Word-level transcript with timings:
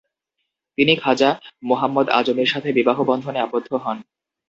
তিনি 0.77 0.93
খাজা 0.95 1.29
মোহাম্মদ 1.63 2.07
আজমের 2.19 2.47
সাথে 2.47 2.69
বিবাহবন্ধনে 2.77 3.39
আবদ্ধ 3.41 3.69
হন। 3.83 3.97